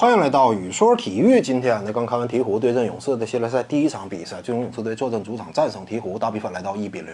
[0.00, 1.40] 欢迎来到雨说体育。
[1.40, 7.08] 今天呢，刚看完鹈鹕对阵勇士的系列赛第一场比赛，最终勇士队坐镇主场战胜鹈鹕，大比分来到一比零。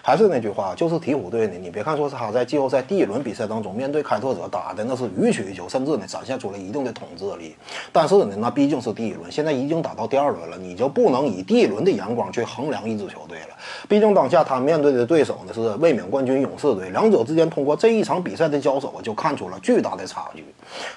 [0.00, 7.56] 还是那句话，就是鹈鹕队呢，你别看说是他在季后赛第一轮比赛当中面对开拓者打的那是予取予求，甚至呢展现出了一定的统治力。
[7.90, 13.56] 但是呢，那毕竟是第一轮，现在已经打到第二轮了，你就不能以第一轮的眼光去衡量一支球队了。
[13.88, 20.44] 毕竟当下他面对的对手呢是卫冕冠军勇士队，两者之间通过这一场比赛的交手啊，就看出了巨大的差距。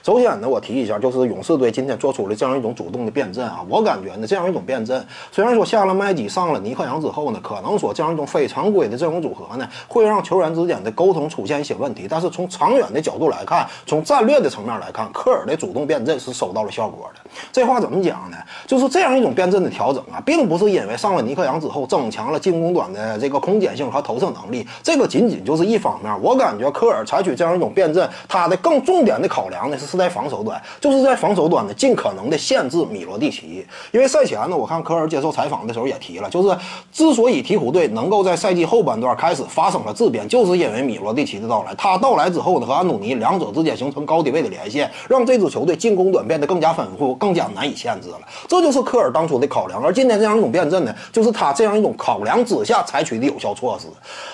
[0.03, 17.21] 首先呢，我提一下，就是勇士队今天做出了这样一种主动的变阵啊，我感觉呢，这样一种变阵，虽然说下了麦基上了尼克杨之后呢，可能说这样一种非常规的阵容组合呢，会让球员之间的沟通出现一些问题，但是从长远的角度来看，从战略的层面来看，科尔的主动变阵是收到了效果的。
[17.51, 18.37] 这话怎么讲呢？
[18.67, 26.13] 就是这样一种变阵的调整啊，并不是因为上了尼克杨之后增强了进攻端的这个空间性和投射能力，这个仅仅就是一方面。
[26.21, 33.65] 我感觉科尔采取这样一种变阵，他的更重点的考量呢是是在防守端，就是在防守端呢尽可能的限制米罗蒂奇。
[33.91, 36.57] 因为赛前呢，我看科尔接受采访的时候也提了，就是
[36.91, 41.73] 之所以鹈鹕队能够在赛季后半段开始发生了质变，就是因为米罗蒂奇的到来。
[41.75, 47.13] 他到来之后呢，和安东尼两者之间形成高低位的连线，让这支球队进攻端变得更加丰富。
[47.15, 49.81] 更加难以限制了，这就是科尔当初的考量。
[49.83, 53.87] 而今天这样一种变阵呢，就是他这样一种考量之下采取的有效措施。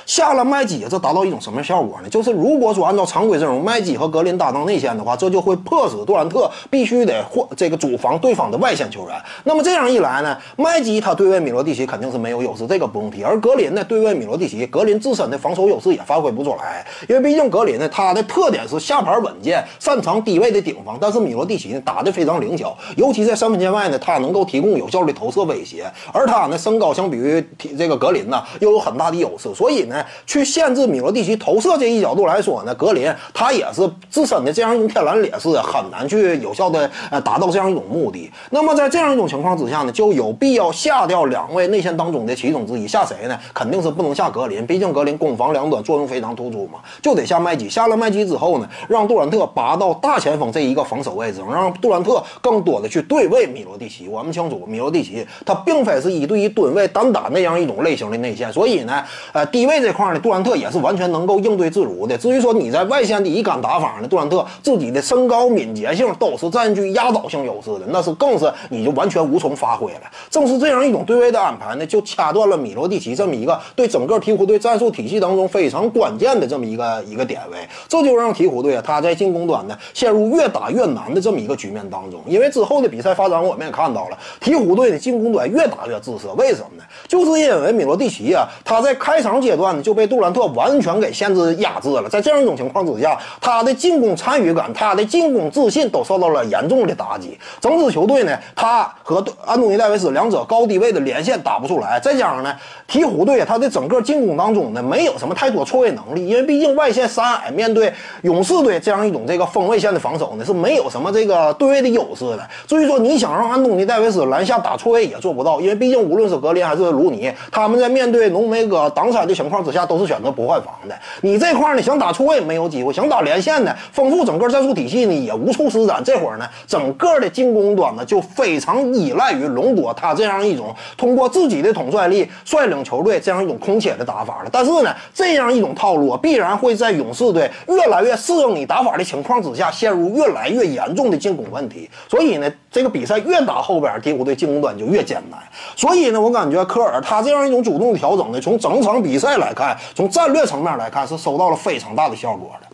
[0.06, 2.10] 下了麦基，这达到一种什么效果呢？
[2.10, 9.16] 就是如果说按照常规阵容，麦基和格林搭档内线的话，这就会迫使杜兰特必须得或这个主防对方的外线球员。
[9.44, 13.24] 那么这样一来呢，麦基他对位米罗蒂奇肯定是没有优势，这个不用提。
[13.24, 22.78] 而格林呢，对位米罗蒂奇，格林自身的防守优势也发挥不出来，因为毕竟格林呢，他的特点是下盘稳健，擅长低位的顶防，但是米罗蒂奇呢，打得非常灵巧。
[22.96, 27.44] 尤其在三分线外呢，他能够提供有效的投射威胁，而他呢身高相比于
[27.78, 38.30] 这个格林呢又有很大的优势，所以呢去限制米罗蒂奇投射这一角度来说呢，格林他也是自身的这样一种天然劣势，很难去有效的呃达到这样一种目的。
[38.52, 43.40] 那么在这样一种情况之下呢，就有必要下掉两位内线当中的其中之一，下谁呢？
[43.54, 47.70] 肯定是不能下格林，毕竟格林攻防两端作用非常突出嘛，就得下麦基。
[47.70, 53.02] 下了麦基之后呢，让杜兰特拔到大前锋这一个防守位置，让杜兰特更多的去。
[53.04, 62.18] 对位米罗蒂奇，我们清楚，米罗蒂奇他并非是一对一蹲位单打那样一种类型的内线，所以呢，呃，低位这块呢，杜兰特也是完全能够应对自如的。
[62.18, 70.02] 至于说你在外线的一杆打法呢，杜兰特自己的身高敏捷性都是占据压倒性优势的，那是更是你就完全无从发挥了。
[70.30, 82.90] 正是这样一种对位的安排呢，就掐断了米罗蒂奇这么一个对整个鹈鹕队战术体系当中非常关键的这么一个一个点位，这就让鹈鹕队啊，他在进攻端呢陷入越打越难的这么一个局面当中，因为之后的。
[82.90, 86.84] 比赛发展我们也看到了，鹈鹕队的进攻端越打越自私，为什么呢？
[87.08, 92.10] 就是因为米罗蒂奇啊，他在开场阶段呢就被杜兰特完全给限制压制了。
[92.10, 97.38] 在这样一种情况之下，他的进攻参与感、他的进攻自信都受到了严重的打击。
[97.60, 102.56] 整支球队呢，他和安东尼戴维斯两者高低位的连线打不出来，再加上呢，
[102.88, 107.92] 鹈鹕队他的整个进攻当中呢没有什么太多错位能力，因为毕竟外线三矮面对
[108.24, 112.40] 勇士队这样一种这个锋位线的防守呢是没有什么这个对位的优势的。
[112.68, 120.96] 所以说，你想让安东尼戴维斯篮下打错位也做不到，因为毕竟无论是格林还是卢尼，他们在面对浓眉哥挡拆的情况之下，都是选择不换防的。
[121.22, 126.04] 你这块呢，想打错位没有机会，想打连线呢，丰富整个战术体系呢，也无处施展。
[126.04, 134.50] 这会儿呢，整个的进攻端呢，就非常依赖于隆多他这样一种通过自己的统帅力率领球队这样一种空切的打法了。
[134.50, 141.90] 但是呢，这样一种套路必然会在勇士队越来越适应你打法的情况之下，陷入越来越严重的进攻问题。
[142.08, 143.06] 所以呢，这个比。
[143.10, 145.40] 赛越打后边，鹈鹕队进攻端就越艰难。
[145.76, 152.69] 所以呢，我感觉科尔他这样一种主动调整呢，从整场比赛来看，从战略层面来看，是收到了非常大的效果的。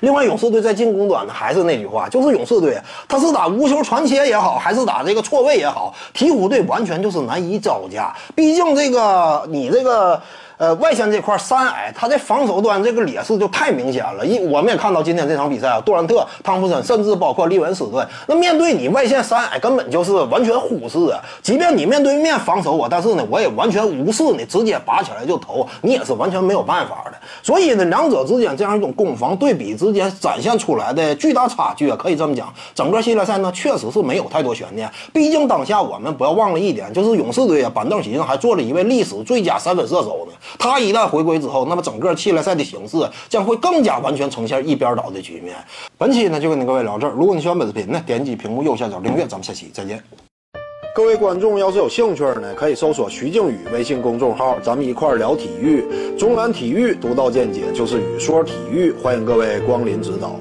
[0.00, 8.14] 另外，勇士队在进攻端呢，还是那句话，就是勇士队他是打无球传切也好，还是打这个错位也好，鹈鹕队完全就是难以招架。
[8.34, 10.20] 毕竟这个你这个。
[10.58, 14.24] 呃，外线这块三矮，他在防守端这个劣势就太明显了。
[14.24, 21.20] 一我们也看到今天这场比赛啊，杜兰特、汤普森，甚至包括利文斯顿，那面对你外线三矮，根本就是完全忽视啊。
[21.42, 27.12] 即便你面对面防守我，但是呢，我也完全无视你，直接拔起来就投，你也是完全没有办法的。
[27.42, 34.90] 所以呢，两者之间这样一种攻防对比之间展现出来的巨大差距啊，可以这么讲，整个系列赛呢确实是没有太多悬念。
[35.12, 40.32] 毕竟当下我们不要忘了一点，就是勇士队啊，板凳席上还坐了一位历史最佳三分射手呢。
[40.58, 42.98] 他一旦回归之后，那么整个系列赛的形势
[43.28, 45.56] 将会更加完全呈现一边倒的局面。
[45.98, 50.02] 本期呢就跟各位聊这儿，如果你喜欢本视频呢，点击屏幕右下角订阅，咱们下期再见。
[50.94, 55.84] 各位观众要是有兴趣呢，可以搜索徐静宇微信公众号，咱们一块儿聊体育。
[56.18, 60.40] 中南体育独到见解就是语说体育，欢迎各位光临指导。